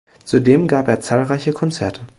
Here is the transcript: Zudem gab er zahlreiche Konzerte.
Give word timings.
Zudem 0.25 0.67
gab 0.67 0.87
er 0.87 0.99
zahlreiche 0.99 1.53
Konzerte. 1.53 2.01